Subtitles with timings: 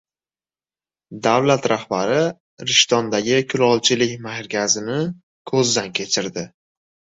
[1.27, 2.23] Davlat rahbari
[2.71, 4.99] Rishtondagi kulolchilik markazini
[5.55, 6.49] ko‘zdan kechirdi